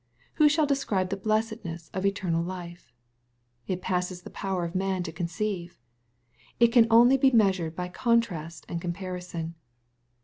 [0.19, 2.91] \ Who shall describe the blessedness of eternal life?
[3.67, 5.77] It passes the power of man to conceive.
[6.59, 9.53] It can only be measured by contrast and comparison.